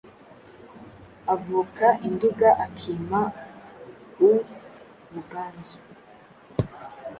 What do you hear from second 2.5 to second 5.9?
akima u Buganza